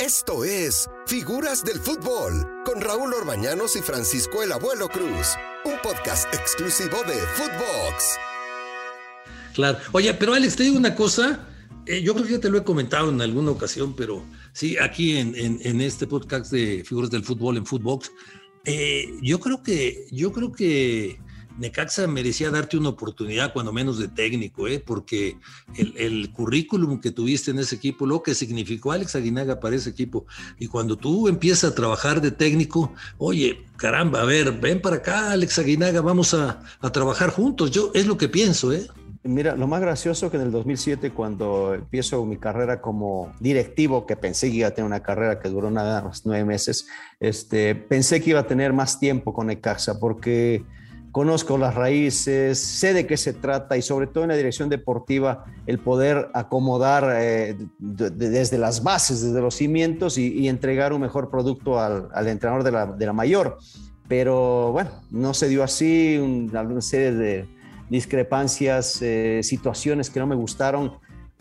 Esto 0.00 0.44
es 0.44 0.88
Figuras 1.06 1.62
del 1.62 1.78
Fútbol 1.78 2.32
con 2.64 2.80
Raúl 2.80 3.12
Orbañanos 3.12 3.76
y 3.76 3.82
Francisco 3.82 4.42
el 4.42 4.50
Abuelo 4.50 4.88
Cruz, 4.88 5.36
un 5.66 5.74
podcast 5.82 6.26
exclusivo 6.32 6.96
de 7.06 7.12
Footbox. 7.12 8.18
Claro. 9.52 9.78
Oye, 9.92 10.14
pero 10.14 10.32
Alex, 10.32 10.56
te 10.56 10.62
digo 10.62 10.78
una 10.78 10.94
cosa. 10.94 11.46
Eh, 11.84 12.00
yo 12.00 12.14
creo 12.14 12.24
que 12.24 12.32
ya 12.32 12.40
te 12.40 12.48
lo 12.48 12.56
he 12.56 12.64
comentado 12.64 13.10
en 13.10 13.20
alguna 13.20 13.50
ocasión, 13.50 13.94
pero 13.94 14.24
sí, 14.54 14.78
aquí 14.78 15.18
en, 15.18 15.80
este 15.82 16.06
podcast 16.06 16.50
de 16.50 16.82
Figuras 16.82 17.10
del 17.10 17.22
Fútbol 17.22 17.58
en 17.58 17.66
Footbox, 17.66 18.10
eh, 18.64 19.04
yo 19.20 19.38
creo 19.38 19.62
que, 19.62 20.06
yo 20.10 20.32
creo 20.32 20.50
que 20.50 21.20
Necaxa 21.58 22.06
merecía 22.06 22.50
darte 22.50 22.76
una 22.76 22.90
oportunidad, 22.90 23.52
cuando 23.52 23.72
menos 23.72 23.98
de 23.98 24.08
técnico, 24.08 24.68
¿eh? 24.68 24.82
porque 24.84 25.36
el, 25.76 26.30
currículum 26.32 27.00
que 27.00 27.10
tuviste 27.10 27.50
en 27.50 27.58
ese 27.58 27.76
equipo, 27.76 28.06
lo 28.06 28.22
que 28.22 28.34
significó 28.34 28.92
Alex 28.92 29.16
Aguinaga 29.16 29.60
para 29.60 29.76
ese 29.76 29.90
equipo, 29.90 30.26
y 30.58 30.68
cuando 30.68 30.96
tú 30.96 31.28
empiezas 31.28 31.72
a 31.72 31.74
trabajar 31.74 32.20
de 32.20 32.30
técnico, 32.30 32.92
oye, 33.18 33.64
caramba, 33.76 34.22
a 34.22 34.24
ver, 34.24 34.52
ven 34.52 34.80
para 34.80 34.96
acá, 34.96 35.32
Alex 35.32 35.58
Aguinaga, 35.58 36.00
vamos 36.00 36.34
a, 36.34 36.62
trabajar 36.92 37.30
juntos. 37.30 37.70
Yo 37.70 37.90
es 37.94 38.06
lo 38.06 38.16
que 38.16 38.28
pienso, 38.28 38.72
¿eh? 38.72 38.86
Mira, 39.22 39.54
lo 39.54 39.66
más 39.66 39.82
gracioso 39.82 40.30
que 40.30 40.38
en 40.38 40.44
el 40.44 40.50
2007, 40.50 41.10
cuando 41.10 41.74
empiezo 41.74 42.24
mi 42.24 42.38
carrera 42.38 42.80
como 42.80 43.34
directivo, 43.38 44.06
que 44.06 44.16
pensé 44.16 44.50
que 44.50 44.56
iba 44.56 44.68
a 44.68 44.70
tener 44.70 44.86
una 44.86 45.02
carrera 45.02 45.38
que 45.40 45.50
duró 45.50 45.70
nada 45.70 46.02
más 46.02 46.24
nueve 46.24 46.46
meses, 46.46 46.86
este, 47.20 47.74
pensé 47.74 48.22
que 48.22 48.30
iba 48.30 48.40
a 48.40 48.46
tener 48.46 48.72
más 48.72 48.98
tiempo 48.98 49.34
con 49.34 49.48
Necaxa, 49.48 50.00
porque 50.00 50.64
conozco 51.12 51.58
las 51.58 51.74
raíces, 51.74 52.58
sé 52.58 52.94
de 52.94 53.06
qué 53.06 53.16
se 53.16 53.32
trata 53.32 53.76
y 53.76 53.82
sobre 53.82 54.06
todo 54.06 54.24
en 54.24 54.28
la 54.28 54.36
dirección 54.36 54.68
deportiva 54.68 55.44
el 55.66 55.78
poder 55.78 56.28
acomodar 56.34 57.12
eh, 57.16 57.56
desde 57.78 58.58
las 58.58 58.82
bases, 58.82 59.22
desde 59.22 59.40
los 59.40 59.54
cimientos 59.54 60.18
y, 60.18 60.48
entregar 60.48 60.92
un 60.92 61.00
mejor 61.00 61.30
producto 61.30 61.78
al, 61.78 62.28
entrenador 62.28 62.96
de 62.96 63.06
la, 63.06 63.12
mayor. 63.12 63.58
Pero 64.08 64.72
bueno, 64.72 64.90
no 65.10 65.34
se 65.34 65.48
dio 65.48 65.62
así, 65.62 66.18
una 66.18 66.80
serie 66.80 67.12
de 67.12 67.48
discrepancias, 67.88 69.00
eh, 69.02 69.40
situaciones 69.42 70.10
que 70.10 70.20
no 70.20 70.26
me 70.26 70.34
gustaron. 70.34 70.92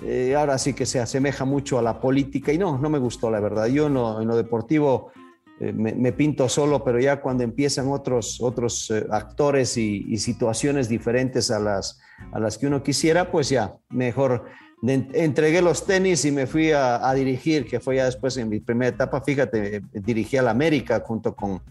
Eh, 0.03 0.35
ahora 0.35 0.57
sí 0.57 0.73
que 0.73 0.85
se 0.85 0.99
asemeja 0.99 1.45
mucho 1.45 1.77
a 1.77 1.81
la 1.81 1.99
política 1.99 2.53
y 2.53 2.57
no, 2.57 2.77
no 2.77 2.89
me 2.89 2.99
gustó 2.99 3.29
la 3.29 3.39
verdad. 3.39 3.67
Yo 3.67 3.89
no, 3.89 4.21
en 4.21 4.27
lo 4.27 4.35
deportivo 4.35 5.11
eh, 5.59 5.73
me, 5.73 6.11
pinto 6.13 6.47
solo, 6.47 6.83
pero 6.83 6.99
ya 6.99 7.19
cuando 7.19 7.43
empiezan 7.43 7.89
otros, 7.89 8.39
otros 8.39 8.89
eh, 8.91 9.05
actores 9.11 9.75
y, 9.77 10.17
situaciones 10.17 10.87
diferentes 10.87 11.51
a 11.51 11.59
las, 11.59 11.99
a 12.31 12.39
las 12.39 12.57
que 12.57 12.67
uno 12.67 12.81
quisiera, 12.81 13.29
pues 13.29 13.49
ya, 13.49 13.75
mejor 13.89 14.45
entregué 14.81 15.61
los 15.61 15.85
tenis 15.85 16.23
y 16.23 16.31
me 16.31 16.47
fui 16.47 16.71
a, 16.71 17.13
dirigir, 17.13 17.65
que 17.65 17.81
fue 17.81 17.97
ya 17.97 18.05
después 18.05 18.37
en 18.37 18.47
mi 18.47 18.61
primera 18.61 18.95
etapa, 18.95 19.21
fíjate, 19.21 19.81
dirigí 19.91 20.37
a 20.37 20.41
la 20.41 20.51
América 20.51 21.03
junto 21.05 21.35
con, 21.35 21.61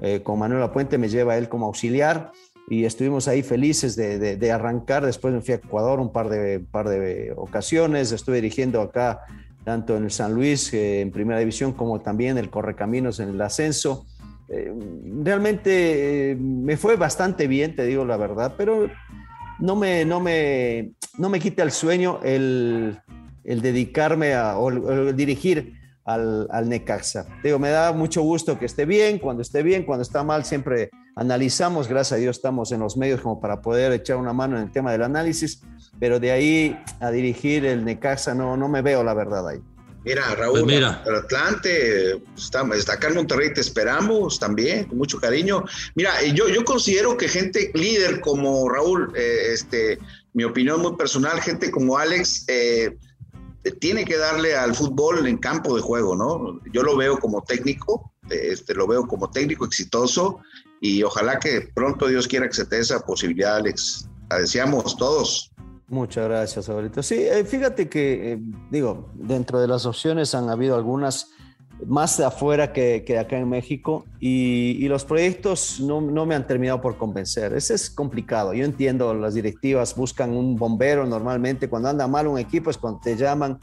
eh, 0.00 0.20
con 0.22 0.38
Manuel 0.38 0.62
Apuente, 0.62 0.96
me 0.96 1.08
lleva 1.08 1.36
él 1.36 1.48
como 1.48 1.66
auxiliar 1.66 2.30
y 2.68 2.84
estuvimos 2.84 3.26
ahí 3.26 3.42
felices 3.42 3.96
de, 3.96 4.36
de, 4.36 4.52
arrancar. 4.52 5.04
Después 5.04 5.34
me 5.34 5.40
fui 5.40 5.54
a 5.54 5.56
Ecuador 5.56 5.98
un 5.98 6.12
par 6.12 6.28
de, 6.28 6.60
par 6.60 6.88
de 6.88 7.32
ocasiones, 7.36 8.12
estuve 8.12 8.36
dirigiendo 8.36 8.80
acá 8.80 9.22
tanto 9.64 9.96
en 9.96 10.04
el 10.04 10.10
San 10.10 10.34
Luis 10.34 10.72
eh, 10.72 11.00
en 11.00 11.10
primera 11.10 11.38
división 11.38 11.72
como 11.72 12.00
también 12.00 12.38
el 12.38 12.50
Correcaminos 12.50 13.20
en 13.20 13.30
el 13.30 13.40
ascenso. 13.40 14.06
Eh, 14.48 14.72
realmente 15.22 16.32
eh, 16.32 16.36
me 16.36 16.76
fue 16.76 16.96
bastante 16.96 17.46
bien, 17.46 17.74
te 17.76 17.84
digo 17.86 18.04
la 18.04 18.16
verdad, 18.16 18.54
pero 18.56 18.90
no 19.58 19.76
me, 19.76 20.04
no 20.04 20.20
me, 20.20 20.92
no 21.18 21.28
me 21.28 21.40
quita 21.40 21.62
el 21.62 21.70
sueño 21.70 22.20
el, 22.22 22.98
el 23.44 23.62
dedicarme 23.62 24.34
a, 24.34 24.58
o 24.58 25.12
dirigir 25.12 25.74
al, 26.04 26.48
al, 26.50 26.68
Necaxa. 26.68 27.26
Digo, 27.42 27.58
me 27.58 27.70
da 27.70 27.92
mucho 27.92 28.22
gusto 28.22 28.58
que 28.58 28.66
esté 28.66 28.84
bien, 28.84 29.18
cuando 29.18 29.42
esté 29.42 29.62
bien, 29.62 29.84
cuando 29.84 30.02
está 30.02 30.24
mal, 30.24 30.44
siempre 30.44 30.90
analizamos, 31.16 31.88
gracias 31.88 32.18
a 32.18 32.20
Dios 32.20 32.36
estamos 32.36 32.72
en 32.72 32.80
los 32.80 32.96
medios 32.96 33.20
como 33.20 33.40
para 33.40 33.60
poder 33.60 33.92
echar 33.92 34.16
una 34.16 34.32
mano 34.32 34.56
en 34.56 34.64
el 34.64 34.72
tema 34.72 34.92
del 34.92 35.02
análisis, 35.02 35.62
pero 35.98 36.18
de 36.20 36.32
ahí 36.32 36.82
a 37.00 37.10
dirigir 37.10 37.64
el 37.64 37.84
Necaxa 37.84 38.34
no, 38.34 38.56
no 38.56 38.68
me 38.68 38.82
veo 38.82 39.04
la 39.04 39.14
verdad 39.14 39.48
ahí. 39.48 39.60
Mira, 40.04 40.34
Raúl, 40.34 40.62
pues 40.62 40.74
mira. 40.74 41.02
el 41.06 41.14
Atlante, 41.14 42.20
estamos, 42.36 42.76
está 42.76 42.94
acá 42.94 43.08
en 43.08 43.14
Monterrey, 43.14 43.54
te 43.54 43.60
esperamos 43.60 44.38
también, 44.38 44.86
con 44.86 44.98
mucho 44.98 45.20
cariño. 45.20 45.64
Mira, 45.94 46.20
yo, 46.34 46.48
yo 46.48 46.64
considero 46.64 47.16
que 47.16 47.28
gente 47.28 47.70
líder 47.74 48.20
como 48.20 48.68
Raúl, 48.68 49.12
eh, 49.14 49.52
este, 49.52 50.00
mi 50.32 50.42
opinión 50.42 50.80
muy 50.82 50.96
personal, 50.96 51.40
gente 51.40 51.70
como 51.70 51.98
Alex, 51.98 52.44
eh, 52.48 52.96
tiene 53.78 54.04
que 54.04 54.16
darle 54.16 54.56
al 54.56 54.74
fútbol 54.74 55.24
en 55.26 55.38
campo 55.38 55.76
de 55.76 55.82
juego, 55.82 56.16
¿no? 56.16 56.60
Yo 56.72 56.82
lo 56.82 56.96
veo 56.96 57.18
como 57.18 57.42
técnico, 57.42 58.11
este, 58.30 58.74
lo 58.74 58.86
veo 58.86 59.06
como 59.06 59.30
técnico 59.30 59.64
exitoso 59.64 60.40
y 60.80 61.02
ojalá 61.02 61.38
que 61.38 61.68
pronto 61.74 62.08
Dios 62.08 62.26
quiera 62.26 62.46
que 62.48 62.54
se 62.54 62.64
te 62.64 62.76
dé 62.76 62.82
esa 62.82 63.00
posibilidad, 63.00 63.56
Alex. 63.56 64.08
La 64.30 64.38
deseamos 64.38 64.96
todos. 64.96 65.52
Muchas 65.88 66.24
gracias, 66.24 66.68
Abuelito. 66.68 67.02
Sí, 67.02 67.16
eh, 67.16 67.44
fíjate 67.44 67.88
que, 67.88 68.32
eh, 68.32 68.38
digo, 68.70 69.10
dentro 69.14 69.60
de 69.60 69.68
las 69.68 69.84
opciones 69.84 70.34
han 70.34 70.48
habido 70.48 70.74
algunas 70.74 71.30
más 71.86 72.16
de 72.16 72.24
afuera 72.24 72.72
que, 72.72 73.04
que 73.04 73.18
acá 73.18 73.36
en 73.38 73.48
México 73.48 74.04
y, 74.20 74.76
y 74.80 74.88
los 74.88 75.04
proyectos 75.04 75.80
no, 75.80 76.00
no, 76.00 76.26
me 76.26 76.34
han 76.34 76.46
terminado 76.46 76.80
por 76.80 76.96
convencer. 76.96 77.52
Ese 77.54 77.74
es 77.74 77.90
complicado. 77.90 78.54
Yo 78.54 78.64
entiendo, 78.64 79.12
las 79.14 79.34
directivas 79.34 79.94
buscan 79.94 80.30
un 80.30 80.56
bombero 80.56 81.06
normalmente. 81.06 81.68
Cuando 81.68 81.88
anda 81.88 82.06
mal 82.06 82.26
un 82.26 82.38
equipo 82.38 82.70
es 82.70 82.78
cuando 82.78 83.00
te 83.00 83.16
llaman. 83.16 83.58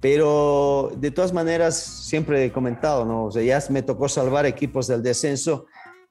Pero 0.00 0.92
de 0.96 1.10
todas 1.10 1.32
maneras, 1.32 1.76
siempre 1.76 2.44
he 2.44 2.52
comentado, 2.52 3.04
¿no? 3.04 3.26
O 3.26 3.30
sea, 3.30 3.42
ya 3.42 3.62
me 3.70 3.82
tocó 3.82 4.08
salvar 4.08 4.46
equipos 4.46 4.86
del 4.86 5.02
descenso 5.02 5.66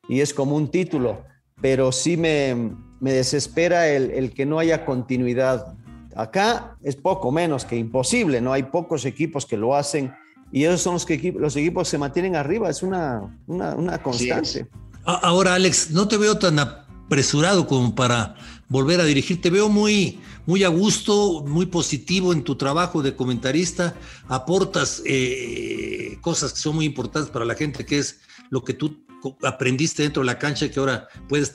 y 0.07 0.21
es 0.21 0.33
como 0.33 0.55
un 0.55 0.69
título, 0.69 1.23
pero 1.59 1.91
sí 1.91 2.15
me, 2.15 2.75
me 2.99 3.13
desespera 3.13 3.87
el, 3.87 4.11
el, 4.11 4.33
que 4.33 4.45
no 4.45 4.59
haya 4.59 4.85
continuidad. 4.85 5.75
Acá 6.15 6.77
es 6.83 6.95
poco 6.95 7.31
menos 7.31 7.65
que 7.65 7.77
imposible, 7.77 8.41
¿no? 8.41 8.53
Hay 8.53 8.63
pocos 8.63 9.05
equipos 9.05 9.45
que 9.45 9.57
lo 9.57 9.75
hacen 9.75 10.13
y 10.51 10.63
esos 10.63 10.81
son 10.81 10.93
los 10.93 11.05
que 11.05 11.33
los 11.37 11.55
equipos 11.55 11.87
se 11.87 11.97
mantienen 11.97 12.35
arriba, 12.35 12.69
es 12.69 12.83
una, 12.83 13.39
una, 13.47 13.75
una 13.75 14.01
constante. 14.01 14.67
Ahora, 15.05 15.55
Alex, 15.55 15.91
no 15.91 16.07
te 16.07 16.17
veo 16.17 16.37
tan 16.37 16.59
apresurado 16.59 17.65
como 17.67 17.95
para 17.95 18.35
volver 18.69 19.01
a 19.01 19.05
dirigir, 19.05 19.41
te 19.41 19.49
veo 19.49 19.67
muy, 19.67 20.19
muy 20.45 20.63
a 20.63 20.69
gusto, 20.69 21.43
muy 21.45 21.65
positivo 21.65 22.31
en 22.31 22.43
tu 22.43 22.55
trabajo 22.55 23.01
de 23.01 23.15
comentarista, 23.15 23.95
aportas 24.27 25.01
eh, 25.05 26.17
cosas 26.21 26.53
que 26.53 26.59
son 26.59 26.75
muy 26.75 26.85
importantes 26.85 27.31
para 27.31 27.45
la 27.45 27.55
gente, 27.55 27.85
que 27.85 27.97
es 27.97 28.21
lo 28.49 28.63
que 28.63 28.73
tú 28.73 29.03
aprendiste 29.43 30.03
dentro 30.03 30.21
de 30.21 30.27
la 30.27 30.39
cancha 30.39 30.65
y 30.65 30.69
que 30.69 30.79
ahora 30.79 31.07
puedes 31.27 31.53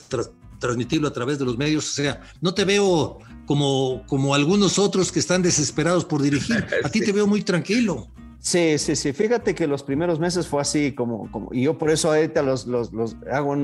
transmitirlo 0.59 1.07
a 1.07 1.13
través 1.13 1.39
de 1.39 1.45
los 1.45 1.57
medios. 1.57 1.89
O 1.89 1.93
sea, 1.93 2.21
no 2.41 2.53
te 2.53 2.65
veo 2.65 3.19
como, 3.45 4.03
como 4.07 4.35
algunos 4.35 4.77
otros 4.77 5.11
que 5.11 5.19
están 5.19 5.41
desesperados 5.41 6.05
por 6.05 6.21
dirigir. 6.21 6.65
A 6.83 6.89
ti 6.89 6.99
te 6.99 7.11
veo 7.11 7.27
muy 7.27 7.41
tranquilo. 7.43 8.09
Sí, 8.39 8.77
sí, 8.77 8.95
sí. 8.95 9.13
Fíjate 9.13 9.55
que 9.55 9.67
los 9.67 9.83
primeros 9.83 10.19
meses 10.19 10.47
fue 10.47 10.61
así 10.61 10.93
como, 10.93 11.31
como 11.31 11.49
y 11.51 11.63
yo 11.63 11.77
por 11.77 11.89
eso 11.89 12.09
ahorita 12.09 12.43
los, 12.43 12.67
los, 12.67 12.93
los 12.93 13.15
hago 13.31 13.55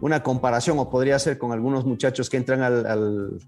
una 0.00 0.22
comparación 0.22 0.78
o 0.78 0.88
podría 0.88 1.18
ser 1.18 1.36
con 1.36 1.52
algunos 1.52 1.84
muchachos 1.84 2.30
que 2.30 2.38
entran 2.38 2.62
al, 2.62 2.86
al, 2.86 3.38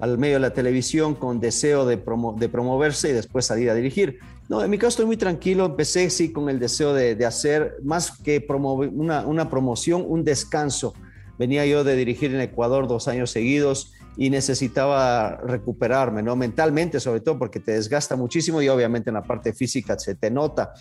al 0.00 0.18
medio 0.18 0.34
de 0.34 0.40
la 0.40 0.52
televisión 0.52 1.14
con 1.14 1.38
deseo 1.38 1.86
de, 1.86 1.96
de, 1.96 2.48
promoverse 2.48 3.10
y 3.10 3.12
después 3.12 3.46
salir 3.46 3.70
a 3.70 3.74
dirigir. 3.74 4.18
No, 4.48 4.64
en 4.64 4.70
mi 4.70 4.78
caso 4.78 4.88
estoy 4.88 5.06
muy 5.06 5.16
tranquilo. 5.16 5.66
Empecé 5.66 6.10
sí 6.10 6.32
con 6.32 6.48
el 6.48 6.58
deseo 6.58 6.92
de, 6.92 7.14
de 7.14 7.26
hacer 7.26 7.76
más 7.84 8.10
que 8.10 8.40
promover 8.40 8.88
una, 8.88 9.24
una 9.26 9.48
promoción, 9.48 10.04
un 10.06 10.24
descanso. 10.24 10.94
Venía 11.38 11.64
yo 11.66 11.84
de 11.84 11.94
dirigir 11.94 12.34
en 12.34 12.40
Ecuador 12.40 12.88
dos 12.88 13.06
años 13.06 13.30
seguidos 13.30 13.92
y 14.16 14.30
necesitaba 14.30 15.36
recuperarme, 15.36 16.22
¿no? 16.22 16.36
Mentalmente, 16.36 17.00
sobre 17.00 17.20
todo, 17.20 17.38
porque 17.38 17.60
te 17.60 17.72
desgasta 17.72 18.16
muchísimo 18.16 18.60
y 18.60 18.68
obviamente 18.68 19.10
en 19.10 19.14
la 19.14 19.22
parte 19.22 19.52
física 19.52 19.98
se 19.98 20.14
te 20.14 20.30
nota. 20.30 20.72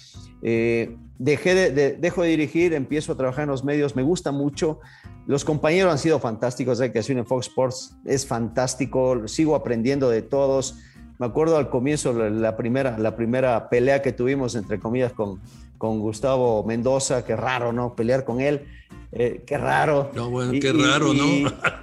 Eh, 0.42 0.98
dejé 1.18 1.72
de, 1.72 1.94
dejo 1.94 2.24
de 2.24 2.30
dirigir, 2.30 2.74
empiezo 2.74 3.14
a 3.14 3.18
trabajar 3.18 3.44
en 3.44 3.50
los 3.50 3.64
medios, 3.64 3.96
me 3.96 4.04
gusta 4.04 4.31
mucho. 4.31 4.80
Los 5.28 5.46
compañeros 5.46 5.92
han 5.92 6.00
sido 6.00 6.20
fantásticos, 6.20 6.80
la 6.80 6.92
creación 6.92 7.20
en 7.20 7.26
Fox 7.26 7.48
Sports 7.48 7.96
es 8.06 8.26
fantástico, 8.26 9.28
sigo 9.28 9.56
aprendiendo 9.56 10.10
de 10.10 10.22
todos. 10.22 10.80
Me 11.19 11.25
acuerdo 11.25 11.57
al 11.57 11.69
comienzo, 11.69 12.13
la 12.13 12.56
primera, 12.56 12.98
la 12.98 13.18
primera 13.18 13.69
pelea 13.69 14.01
que 14.01 14.13
tuvimos, 14.13 14.56
entre 14.56 14.80
comillas, 14.80 15.12
con, 15.12 15.42
con 15.77 16.00
Gustavo 16.00 16.63
Mendoza, 16.63 17.25
qué 17.25 17.36
raro, 17.36 17.74
¿no? 17.74 17.94
Pelear 17.94 18.24
con 18.24 18.39
él, 18.39 18.66
eh, 19.12 19.44
qué 19.45 19.57
raro. 19.57 20.12
No, 20.16 20.30
bueno, 20.30 20.54
qué 20.54 20.71
raro, 20.71 21.13
¿no? 21.13 21.25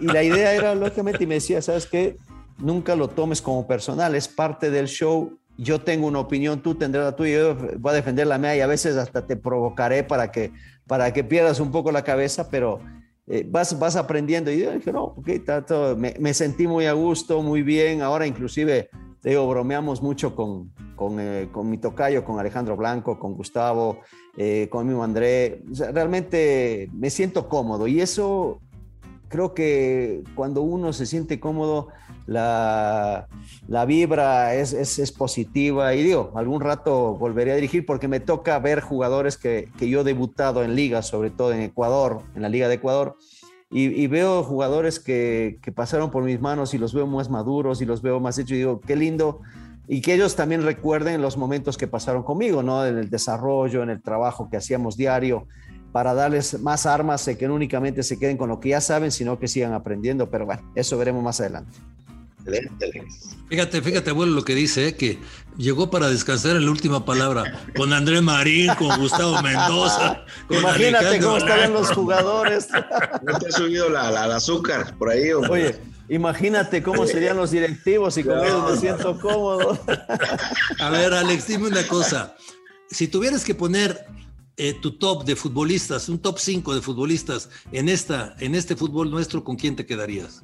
Y, 0.00 0.06
la 0.06 0.22
idea 0.22 0.54
era, 0.54 0.74
lógicamente, 0.74 1.24
y 1.24 1.26
me 1.26 1.34
decía, 1.34 1.60
¿sabes 1.60 1.84
qué? 1.84 2.16
Nunca 2.56 2.96
lo 2.96 3.08
tomes 3.08 3.42
como 3.42 3.66
personal, 3.66 4.14
es 4.14 4.26
parte 4.26 4.70
del 4.70 4.86
show. 4.86 5.38
Yo 5.58 5.82
tengo 5.82 6.06
una 6.06 6.20
opinión, 6.20 6.62
tú 6.62 6.74
tendrás 6.74 7.04
la 7.04 7.14
tuya, 7.14 7.36
yo 7.36 7.56
voy 7.78 7.92
a 7.92 7.96
defender 7.96 8.26
la 8.26 8.38
mía 8.38 8.56
y 8.56 8.60
a 8.62 8.66
veces 8.66 8.96
hasta 8.96 9.26
te 9.26 9.36
provocaré 9.36 10.02
para 10.02 10.32
que, 10.32 10.50
para 10.86 11.12
que 11.12 11.24
pierdas 11.24 11.60
un 11.60 11.70
poco 11.70 11.92
la 11.92 12.04
cabeza, 12.04 12.48
pero 12.48 12.80
eh, 13.26 13.46
vas, 13.46 13.78
vas 13.78 13.96
aprendiendo. 13.96 14.50
Y 14.50 14.60
yo 14.62 14.72
dije, 14.72 14.92
no, 14.92 15.04
ok, 15.04 15.28
me, 15.98 16.14
me, 16.18 16.32
sentí 16.32 16.66
muy 16.66 16.86
a 16.86 16.94
gusto, 16.94 17.42
muy 17.42 17.60
bien. 17.60 18.00
Ahora 18.00 18.26
inclusive 18.26 18.88
digo, 19.30 19.48
bromeamos 19.48 20.02
mucho 20.02 20.34
con, 20.36 20.72
con, 20.94 21.18
eh, 21.18 21.48
con, 21.50 21.68
mi 21.68 21.78
tocayo, 21.78 22.24
con 22.24 22.38
Alejandro 22.38 22.76
Blanco, 22.76 23.18
con 23.18 23.34
Gustavo, 23.34 23.98
eh, 24.36 24.68
con 24.70 24.86
mi 24.86 25.00
André. 25.02 25.62
realmente 25.92 26.88
me 26.92 27.10
siento 27.10 27.48
cómodo 27.48 27.86
y 27.86 28.00
eso 28.00 28.60
creo 29.28 29.52
que 29.54 30.22
cuando 30.34 30.62
uno 30.62 30.92
se 30.92 31.06
siente 31.06 31.40
cómodo, 31.40 31.88
la, 32.26 33.28
la 33.68 33.84
vibra 33.84 34.54
es, 34.54 34.72
es, 34.72 34.98
es, 34.98 35.12
positiva 35.12 35.94
y 35.94 36.02
digo, 36.02 36.32
algún 36.34 36.60
rato 36.60 37.14
volveré 37.14 37.52
a 37.52 37.56
dirigir 37.56 37.86
porque 37.86 38.08
me 38.08 38.20
toca 38.20 38.58
ver 38.58 38.80
jugadores 38.80 39.36
que, 39.36 39.68
que 39.78 39.88
yo 39.88 40.00
he 40.00 40.04
debutado 40.04 40.64
en 40.64 40.74
ligas, 40.74 41.06
sobre 41.06 41.30
todo 41.30 41.52
en 41.52 41.60
Ecuador, 41.60 42.22
en 42.34 42.42
la 42.42 42.48
Liga 42.48 42.68
de 42.68 42.74
Ecuador, 42.74 43.16
y, 43.70 44.06
veo 44.06 44.44
jugadores 44.44 45.00
que, 45.00 45.58
que, 45.60 45.72
pasaron 45.72 46.10
por 46.12 46.22
mis 46.22 46.40
manos 46.40 46.72
y 46.72 46.78
los 46.78 46.94
veo 46.94 47.06
más 47.06 47.28
maduros 47.28 47.82
y 47.82 47.84
los 47.84 48.00
veo 48.00 48.20
más 48.20 48.38
hechos 48.38 48.52
y 48.52 48.58
digo, 48.58 48.80
qué 48.80 48.94
lindo. 48.94 49.40
Y 49.88 50.00
que 50.00 50.14
ellos 50.14 50.36
también 50.36 50.62
recuerden 50.62 51.20
los 51.20 51.36
momentos 51.36 51.76
que 51.76 51.88
pasaron 51.88 52.22
conmigo, 52.22 52.62
¿no? 52.62 52.86
En 52.86 52.96
el 52.96 53.10
desarrollo, 53.10 53.82
en 53.82 53.90
el 53.90 54.02
trabajo 54.02 54.48
que 54.48 54.56
hacíamos 54.56 54.96
diario, 54.96 55.48
para 55.90 56.14
darles 56.14 56.60
más 56.60 56.86
armas, 56.86 57.28
que 57.38 57.48
no 57.48 57.54
únicamente 57.54 58.02
se 58.02 58.18
queden 58.18 58.36
con 58.36 58.48
lo 58.48 58.60
que 58.60 58.70
ya 58.70 58.80
saben, 58.80 59.10
sino 59.10 59.38
que 59.38 59.48
sigan 59.48 59.72
aprendiendo. 59.72 60.30
Pero 60.30 60.46
bueno, 60.46 60.62
eso 60.74 60.96
veremos 60.96 61.22
más 61.22 61.40
adelante. 61.40 61.72
Fíjate, 63.48 63.82
fíjate, 63.82 64.10
abuelo, 64.10 64.32
lo 64.32 64.44
que 64.44 64.54
dice, 64.54 64.88
¿eh? 64.88 64.96
que 64.96 65.18
llegó 65.56 65.90
para 65.90 66.08
descansar 66.08 66.56
en 66.56 66.64
la 66.64 66.70
última 66.70 67.04
palabra, 67.04 67.60
con 67.76 67.92
André 67.92 68.20
Marín, 68.20 68.74
con 68.74 68.98
Gustavo 69.00 69.40
Mendoza. 69.42 70.24
Imagínate 70.50 71.20
cómo 71.20 71.36
estarían 71.38 71.72
los 71.72 71.90
jugadores. 71.92 72.68
No 73.22 73.38
te 73.38 73.48
ha 73.48 73.52
subido 73.52 73.88
la, 73.88 74.24
azúcar 74.34 74.96
por 74.98 75.10
ahí. 75.10 75.32
Oye, 75.32 75.76
imagínate 76.08 76.82
cómo 76.82 77.06
serían 77.06 77.36
los 77.36 77.52
directivos 77.52 78.16
y 78.18 78.24
con 78.24 78.44
ellos 78.44 78.70
me 78.70 78.76
siento 78.76 79.18
cómodo. 79.20 79.78
A 80.80 80.90
ver, 80.90 81.14
Alex, 81.14 81.46
dime 81.46 81.68
una 81.68 81.86
cosa. 81.86 82.36
Si 82.90 83.08
tuvieras 83.08 83.44
que 83.44 83.54
poner 83.54 84.06
eh, 84.56 84.74
tu 84.80 84.98
top 84.98 85.24
de 85.24 85.36
futbolistas, 85.36 86.08
un 86.08 86.18
top 86.18 86.38
5 86.38 86.74
de 86.74 86.80
futbolistas 86.80 87.50
en, 87.72 87.88
esta, 87.88 88.34
en 88.38 88.54
este 88.54 88.74
fútbol 88.74 89.10
nuestro, 89.10 89.44
¿con 89.44 89.56
quién 89.56 89.76
te 89.76 89.86
quedarías? 89.86 90.42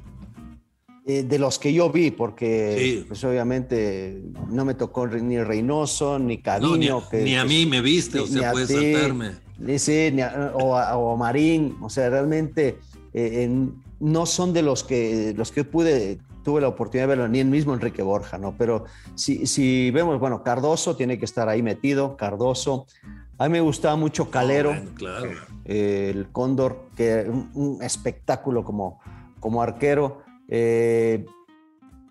Eh, 1.05 1.25
de 1.25 1.37
los 1.37 1.59
que 1.59 1.73
yo 1.73 1.91
vi, 1.91 2.13
porque 2.13 3.05
pues 3.09 3.25
obviamente 3.25 4.23
no 4.49 4.65
me 4.65 4.75
tocó 4.75 5.09
ni 5.09 5.43
Reynoso, 5.43 6.17
ni 6.21 6.39
Caviño. 6.39 7.03
ni, 7.13 7.35
a 7.35 7.45
mí 7.45 7.67
me 7.67 7.81
viste, 7.81 8.21
o 8.21 8.27
sea, 8.27 8.53
puedes 8.53 8.71
saltarme. 8.71 9.33
Sí, 9.79 10.15
o, 10.55 11.17
Marín, 11.17 11.77
o 11.83 11.91
sea, 11.91 12.09
realmente 12.09 12.79
eh, 13.15 13.51
no 13.99 14.27
son 14.27 14.53
de 14.53 14.63
los 14.63 14.85
que, 14.85 15.35
los 15.37 15.51
que 15.51 15.65
pude, 15.65 16.21
tuve 16.45 16.61
la 16.61 16.69
oportunidad 16.69 17.09
de 17.09 17.17
verlo, 17.17 17.29
ni 17.29 17.41
el 17.41 17.49
mismo 17.49 17.75
Enrique 17.75 18.03
Borja, 18.03 18.39
¿no? 18.39 18.55
Pero 18.57 18.85
si, 19.17 19.47
si 19.49 19.91
vemos, 19.91 20.21
bueno, 20.21 20.45
Cardoso 20.45 20.95
tiene 20.95 21.19
que 21.19 21.25
estar 21.25 21.49
ahí 21.49 21.65
metido, 21.65 22.17
Cardoso. 22.17 22.87
A 23.39 23.49
mí 23.49 23.55
me 23.55 23.61
gustaba 23.61 23.97
mucho 23.97 24.31
Calero, 24.31 24.73
claro. 24.95 25.31
Eh, 25.65 26.13
el 26.15 26.31
Cóndor, 26.31 26.91
que 26.97 27.27
un, 27.29 27.51
un 27.55 27.83
espectáculo 27.83 28.63
como, 28.63 29.01
como 29.41 29.61
arquero. 29.63 30.23
Eh, 30.55 31.25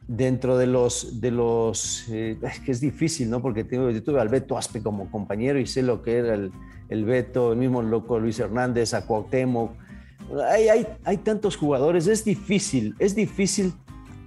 dentro 0.08 0.58
de 0.58 0.66
los, 0.66 1.22
de 1.22 1.30
los 1.30 2.06
eh, 2.10 2.40
que 2.66 2.72
es 2.72 2.82
difícil, 2.82 3.30
¿no? 3.30 3.40
Porque 3.40 3.64
tengo, 3.64 3.92
yo 3.92 4.02
tuve 4.02 4.20
al 4.20 4.30
Beto 4.30 4.58
Aspe 4.58 4.82
como 4.82 5.12
compañero 5.12 5.60
y 5.60 5.68
sé 5.68 5.84
lo 5.84 6.02
que 6.02 6.18
era 6.18 6.34
el, 6.34 6.52
el 6.90 7.06
Beto, 7.06 7.52
el 7.52 7.60
mismo 7.60 7.84
loco 7.84 8.18
Luis 8.20 8.40
Hernández, 8.40 8.96
a 8.96 9.06
Cuauhtémoc. 9.06 9.74
Hay, 10.50 10.70
hay, 10.70 10.88
hay 11.04 11.18
tantos 11.18 11.56
jugadores, 11.56 12.08
es 12.08 12.26
difícil, 12.26 12.96
es 12.98 13.14
difícil 13.14 13.74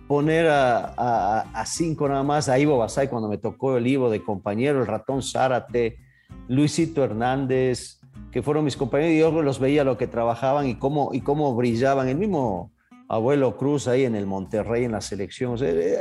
poner 0.06 0.46
a, 0.46 1.40
a, 1.40 1.66
cinco 1.66 2.08
nada 2.08 2.22
más, 2.22 2.48
a 2.48 2.56
Ivo 2.56 2.78
Basay 2.78 3.08
cuando 3.08 3.28
me 3.28 3.38
tocó 3.38 3.76
el 3.76 3.86
Ivo 3.88 4.10
de 4.10 4.22
compañero, 4.22 4.80
el 4.80 4.86
ratón 4.86 5.24
Zárate, 5.24 5.98
Luisito 6.46 7.02
Hernández, 7.02 7.98
que 8.30 8.44
fueron 8.44 8.64
mis 8.64 8.76
compañeros 8.76 9.12
y 9.12 9.18
yo 9.18 9.42
los 9.42 9.58
veía 9.58 9.82
lo 9.82 9.98
que 9.98 10.06
trabajaban 10.06 10.68
y 10.68 10.76
cómo, 10.76 11.10
y 11.12 11.20
cómo 11.20 11.52
brillaban. 11.56 12.08
El 12.08 12.16
mismo 12.16 12.70
Abuelo 13.08 13.56
Cruz 13.56 13.86
ahí 13.88 14.04
en 14.04 14.14
el 14.14 14.26
Monterrey 14.26 14.84
en 14.84 14.92
la 14.92 15.00
selección. 15.00 15.56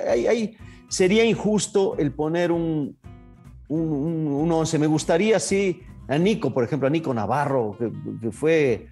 ahí, 0.10 0.56
sería 0.90 1.26
injusto 1.26 1.98
el 1.98 2.12
poner 2.12 2.52
un, 2.52 2.98
un, 3.68 4.52
once. 4.52 4.78
Me 4.78 4.88
gustaría, 4.88 5.40
sí, 5.40 5.82
a 6.08 6.18
Nico, 6.18 6.54
por 6.54 6.64
ejemplo, 6.64 6.88
a 6.88 6.92
Nico 6.92 7.14
Navarro, 7.14 7.78
que, 7.78 8.32
fue 8.32 8.88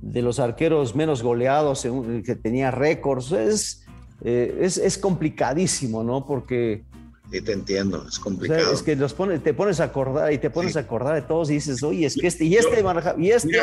de 0.00 0.22
los 0.22 0.38
arqueros 0.38 0.94
menos 0.94 1.22
goleados, 1.22 1.86
que 2.24 2.36
tenía 2.36 2.70
récords. 2.70 3.32
Es, 3.32 3.84
eh, 4.22 4.58
es, 4.60 4.78
es, 4.78 4.98
complicadísimo, 4.98 6.04
¿no? 6.04 6.24
Porque... 6.26 6.84
Sí, 7.32 7.40
te 7.40 7.52
entiendo, 7.52 8.06
es 8.08 8.20
complicado. 8.20 8.72
es 8.72 8.82
que 8.82 8.94
los 8.94 9.16
te 9.42 9.52
pones 9.52 9.80
a 9.80 9.84
acordar 9.84 10.32
y 10.32 10.38
te 10.38 10.48
pones 10.48 10.76
a 10.76 10.80
acordar 10.80 11.16
de 11.16 11.22
todos 11.22 11.50
y 11.50 11.54
dices, 11.54 11.82
oye, 11.82 12.06
es 12.06 12.14
que 12.14 12.28
este 12.28 12.44
y 12.44 12.54
este, 12.54 12.84
y 13.18 13.30
este. 13.30 13.58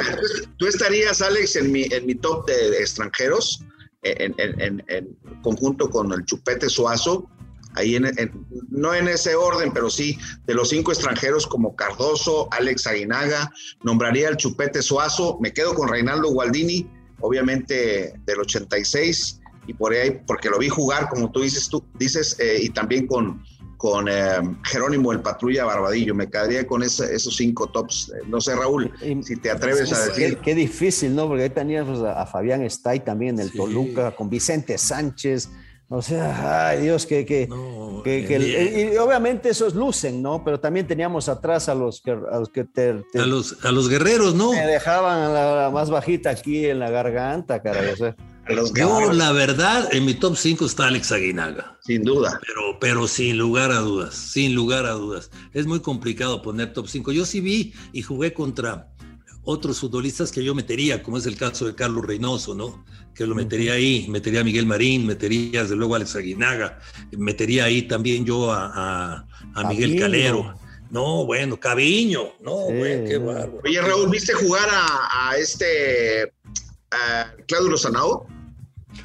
tú 0.58 0.68
estarías, 0.68 1.22
Alex, 1.22 1.56
en 1.56 1.72
mi, 1.72 1.84
en 1.84 2.06
mi 2.06 2.14
top 2.14 2.46
de 2.46 2.78
extranjeros 2.80 3.64
en, 4.04 5.18
conjunto 5.42 5.90
con 5.90 6.12
el 6.12 6.26
Chupete 6.26 6.70
Suazo, 6.70 7.30
ahí 7.76 7.96
en, 7.96 8.12
no 8.70 8.94
en 8.94 9.08
ese 9.08 9.36
orden, 9.36 9.72
pero 9.74 9.90
sí 9.90 10.18
de 10.46 10.54
los 10.54 10.70
cinco 10.70 10.92
extranjeros 10.92 11.48
como 11.48 11.76
Cardoso, 11.76 12.48
Alex 12.52 12.88
Aguinaga, 12.88 13.52
nombraría 13.84 14.28
al 14.28 14.38
Chupete 14.38 14.82
Suazo, 14.82 15.38
me 15.42 15.54
quedo 15.54 15.74
con 15.74 15.88
Reinaldo 15.88 16.30
Gualdini, 16.30 16.88
obviamente 17.20 18.14
del 18.26 18.40
86, 18.42 19.40
y 19.66 19.74
por 19.74 19.94
ahí, 19.94 20.22
porque 20.28 20.50
lo 20.50 20.60
vi 20.60 20.70
jugar, 20.70 21.10
como 21.10 21.32
tú 21.32 21.42
dices, 21.42 21.70
tú 21.70 21.84
dices, 21.96 22.38
eh, 22.40 22.60
y 22.62 22.70
también 22.70 23.08
con, 23.08 23.44
con 23.84 24.08
eh, 24.08 24.40
Jerónimo 24.64 25.12
el 25.12 25.20
Patrulla 25.20 25.66
Barbadillo. 25.66 26.16
Me 26.16 26.30
quedaría 26.30 26.66
con 26.66 26.84
esos 26.84 27.36
cinco 27.36 27.68
tops. 27.68 28.14
No 28.28 28.40
sé, 28.40 28.56
Raúl, 28.56 28.90
si 29.24 29.36
te 29.36 29.52
atreves 29.52 29.92
a 29.92 30.06
decir. 30.06 30.38
Qué, 30.38 30.56
difícil, 30.56 31.14
¿no? 31.14 31.28
Porque 31.28 31.44
ahí 31.44 31.50
tenías 31.50 31.86
a, 31.90 32.26
Fabián 32.26 32.62
Stay 32.62 33.02
también, 33.02 33.38
el 33.42 33.52
Toluca, 33.52 34.16
con 34.16 34.30
Vicente 34.30 34.78
Sánchez. 34.78 35.50
O 35.90 36.02
sea, 36.02 36.70
ay 36.70 36.84
Dios, 36.84 37.06
que, 37.06 37.26
que, 37.26 37.50
y 38.94 38.96
obviamente 38.96 39.50
esos 39.50 39.76
lucen, 39.76 40.22
¿no? 40.22 40.46
Pero 40.46 40.62
también 40.62 40.88
teníamos 40.88 41.28
atrás 41.28 41.68
a 41.68 41.76
los 41.76 42.02
que, 42.02 42.12
a 42.12 42.40
los, 42.40 42.48
que 42.48 42.66
a 43.16 43.26
los, 43.26 43.66
a 43.66 43.72
los 43.74 43.90
guerreros, 43.90 44.34
¿no? 44.34 44.54
Me 44.54 44.66
dejaban 44.66 45.34
la, 45.34 45.70
más 45.74 45.90
bajita 45.90 46.30
aquí 46.30 46.68
en 46.68 46.80
la 46.80 46.90
garganta, 46.90 47.62
caray. 47.62 47.90
O 47.92 47.98
sea, 47.98 48.16
yo, 48.76 49.14
la 49.14 49.32
verdad, 49.32 49.90
en 49.94 50.06
mi 50.06 50.14
top 50.14 50.36
5 50.36 50.66
está 50.66 50.88
Alex 50.88 51.12
Aguinaga. 51.12 51.78
Sin 51.82 52.04
duda. 52.04 52.40
Pero, 52.46 52.80
pero 52.80 53.08
sin 53.08 53.38
lugar 53.38 53.72
a 53.72 53.80
dudas, 53.80 54.16
sin 54.16 54.54
lugar 54.56 54.86
a 54.86 54.92
dudas. 54.92 55.30
Es 55.54 55.66
muy 55.66 55.80
complicado 55.80 56.42
poner 56.42 56.74
top 56.74 56.88
5. 56.88 57.12
Yo 57.12 57.26
sí 57.26 57.42
vi 57.42 57.74
y 57.92 58.02
jugué 58.02 58.34
contra 58.34 58.90
otros 59.44 59.80
futbolistas 59.80 60.32
que 60.32 60.44
yo 60.44 60.56
metería, 60.56 61.04
como 61.04 61.18
es 61.18 61.26
el 61.26 61.36
caso 61.36 61.66
de 61.66 61.76
Carlos 61.76 62.06
Reynoso, 62.06 62.56
¿no? 62.56 62.86
Que 63.14 63.26
lo 63.26 63.36
metería 63.36 63.74
ahí, 63.74 64.08
metería 64.10 64.42
a 64.42 64.44
Miguel 64.44 64.66
Marín, 64.66 65.06
metería 65.06 65.64
desde 65.64 65.76
luego 65.76 65.94
a 65.94 65.98
Alex 65.98 66.16
Aguinaga, 66.16 66.80
metería 67.12 67.66
ahí 67.66 67.84
también 67.84 68.26
yo 68.26 68.52
a, 68.52 69.26
Miguel 69.68 70.00
Calero. 70.00 70.56
No, 70.90 71.26
bueno, 71.26 71.60
Caviño, 71.60 72.34
no, 72.42 72.56
bueno, 72.66 73.06
qué 73.08 73.18
bárbaro. 73.18 73.62
Oye, 73.64 73.82
Raúl, 73.82 74.10
¿viste 74.10 74.34
jugar 74.34 74.70
a, 74.72 75.36
este 75.38 76.32
Claudio 77.48 77.72
Lozanao? 77.72 78.28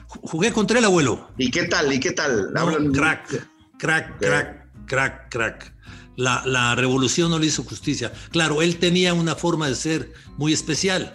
Jugué 0.09 0.53
contra 0.53 0.79
el 0.79 0.85
abuelo. 0.85 1.29
¿Y 1.37 1.51
qué 1.51 1.65
tal? 1.65 1.93
¿Y 1.93 2.01
qué 2.01 2.13
tal? 2.13 2.51
crack, 2.93 3.47
crack, 3.79 4.19
crack, 4.19 4.67
crack, 4.87 5.29
crack. 5.31 5.75
La, 6.17 6.43
la, 6.47 6.75
revolución 6.75 7.31
no 7.31 7.39
le 7.39 7.47
hizo 7.47 7.63
justicia. 7.63 8.13
Claro, 8.31 8.63
él 8.63 8.79
tenía 8.79 9.15
una 9.15 9.37
forma 9.37 9.69
de 9.69 9.77
ser 9.77 10.13
muy 10.37 10.53
especial. 10.53 11.15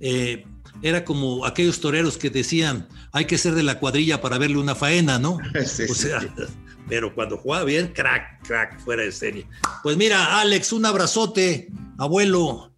Eh, 0.00 0.44
era 0.82 1.04
como 1.04 1.46
aquellos 1.46 1.80
toreros 1.80 2.18
que 2.18 2.30
decían, 2.30 2.86
hay 3.12 3.24
que 3.24 3.38
ser 3.38 3.54
de 3.54 3.62
la 3.62 3.78
cuadrilla 3.78 4.20
para 4.20 4.38
verle 4.38 4.58
una 4.58 4.74
faena, 4.74 5.18
¿no? 5.18 5.38
o 5.88 5.94
sea, 5.94 6.20
pero 6.88 7.14
cuando 7.14 7.38
jugaba 7.38 7.64
bien, 7.64 7.92
crack, 7.94 8.46
crack, 8.46 8.80
fuera 8.80 9.02
de 9.02 9.12
serie. 9.12 9.46
Pues 9.82 9.96
mira, 9.96 10.40
Alex, 10.40 10.72
un 10.72 10.84
abrazote, 10.84 11.68
abuelo. 11.98 12.73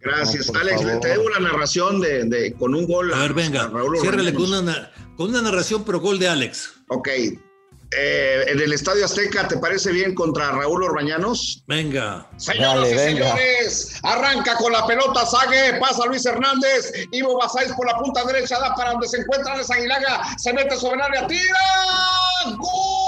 Gracias, 0.00 0.50
Alex. 0.54 1.00
Te 1.00 1.08
debo 1.08 1.24
una 1.24 1.40
narración 1.40 2.00
de, 2.00 2.54
con 2.58 2.74
un 2.74 2.86
gol. 2.86 3.12
A 3.12 3.18
ver, 3.20 3.34
venga, 3.34 3.70
ciérrale 4.00 4.32
con 4.32 4.52
una, 4.52 4.90
con 5.16 5.30
una 5.30 5.42
narración, 5.42 5.84
pero 5.84 6.00
gol 6.00 6.18
de 6.18 6.28
Alex. 6.28 6.70
Ok. 6.88 7.08
Eh, 7.90 8.44
en 8.48 8.60
el 8.60 8.74
Estadio 8.74 9.06
Azteca, 9.06 9.48
¿te 9.48 9.56
parece 9.56 9.90
bien 9.92 10.14
contra 10.14 10.52
Raúl 10.52 10.82
Orbañanos? 10.82 11.64
Venga. 11.66 12.28
Señoras 12.36 12.92
y 12.92 12.98
señores, 12.98 13.94
arranca 14.02 14.56
con 14.56 14.72
la 14.72 14.86
pelota 14.86 15.24
Sague, 15.24 15.78
pasa 15.80 16.04
Luis 16.04 16.26
Hernández, 16.26 16.92
Ivo 17.12 17.38
Basáis 17.38 17.72
por 17.72 17.86
la 17.86 17.96
punta 17.96 18.24
derecha, 18.24 18.58
da 18.58 18.74
para 18.74 18.90
donde 18.92 19.08
se 19.08 19.16
encuentra 19.16 19.54
Alex 19.54 19.70
Aguilaga, 19.70 20.36
se 20.36 20.52
mete 20.52 20.76
sobre 20.76 20.96
el 20.96 21.02
área, 21.02 21.26
tira, 21.26 21.40
¡Gol! 22.58 23.07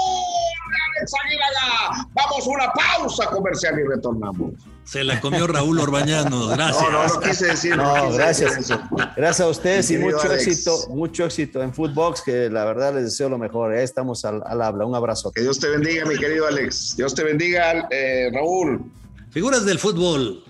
Vamos 2.13 2.47
a 2.47 2.49
una 2.49 2.73
pausa 2.73 3.27
comercial 3.27 3.79
y 3.79 3.87
retornamos. 3.87 4.53
Se 4.83 5.03
la 5.03 5.21
comió 5.21 5.47
Raúl 5.47 5.79
Orbañano, 5.79 6.47
gracias. 6.49 6.83
No, 6.83 6.91
no, 6.91 7.07
no 7.07 7.19
quise 7.21 7.45
decir. 7.47 7.77
No, 7.77 8.11
gracias. 8.11 8.69
Gracias 9.15 9.39
a 9.39 9.47
ustedes 9.47 9.91
y 9.91 9.97
mucho 9.97 10.33
éxito, 10.33 10.87
mucho 10.89 11.25
éxito 11.25 11.61
en 11.61 11.73
Footbox, 11.73 12.21
que 12.21 12.49
la 12.49 12.65
verdad 12.65 12.93
les 12.95 13.05
deseo 13.05 13.29
lo 13.29 13.37
mejor. 13.37 13.73
¿eh? 13.73 13.83
Estamos 13.83 14.25
al, 14.25 14.43
habla. 14.61 14.85
Un 14.85 14.95
abrazo. 14.95 15.31
Que 15.31 15.41
Dios 15.41 15.59
te 15.59 15.69
bendiga, 15.69 16.05
mi 16.05 16.17
querido 16.17 16.47
Alex. 16.47 16.95
Dios 16.97 17.13
te 17.13 17.23
bendiga, 17.23 17.87
eh, 17.91 18.29
Raúl. 18.33 18.81
Figuras 19.29 19.65
del 19.65 19.79
fútbol. 19.79 20.43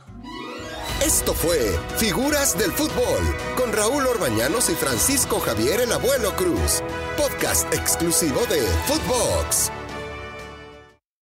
Esto 1.05 1.33
fue 1.33 1.57
Figuras 1.97 2.55
del 2.59 2.71
Fútbol 2.71 3.35
con 3.57 3.73
Raúl 3.73 4.05
Orbañanos 4.05 4.69
y 4.69 4.75
Francisco 4.75 5.39
Javier 5.39 5.81
el 5.81 5.91
Abuelo 5.91 6.31
Cruz. 6.35 6.83
Podcast 7.17 7.73
exclusivo 7.73 8.39
de 8.45 8.61
Footbox. 8.85 9.71